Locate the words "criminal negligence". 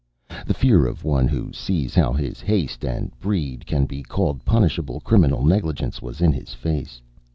5.01-6.01